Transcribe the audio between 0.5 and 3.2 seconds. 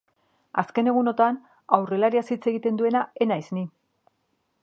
Azken egunotan aurrelariaz hitz egiten duena